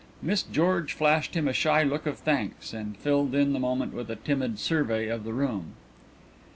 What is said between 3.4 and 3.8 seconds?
the